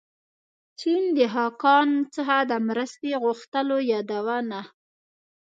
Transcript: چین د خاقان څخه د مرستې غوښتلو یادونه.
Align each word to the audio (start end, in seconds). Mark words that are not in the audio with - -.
چین 0.79 1.03
د 1.17 1.19
خاقان 1.33 1.89
څخه 2.15 2.37
د 2.49 2.53
مرستې 2.67 3.11
غوښتلو 3.23 3.77
یادونه. 3.91 4.59